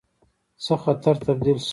خطر 0.83 1.15
تبدیل 1.25 1.57
شو. 1.65 1.69